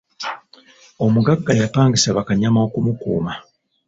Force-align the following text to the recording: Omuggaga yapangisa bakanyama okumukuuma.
Omuggaga 1.05 1.51
yapangisa 1.61 2.15
bakanyama 2.17 2.59
okumukuuma. 2.67 3.33